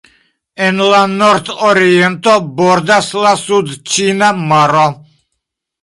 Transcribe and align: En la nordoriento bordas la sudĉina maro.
En 0.67 0.79
la 0.93 1.01
nordoriento 1.11 2.35
bordas 2.63 3.13
la 3.27 3.37
sudĉina 3.45 4.35
maro. 4.53 4.93